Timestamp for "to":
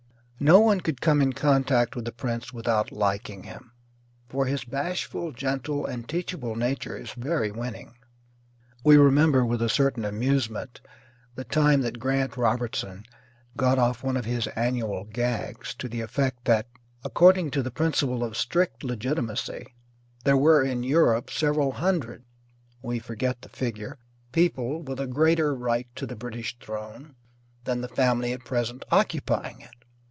15.75-15.87, 17.51-17.61, 25.95-26.07